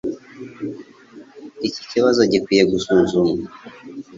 Iki 1.67 1.81
kibazo 1.91 2.21
gikwiye 2.31 2.63
gusuzumwa. 2.71 3.45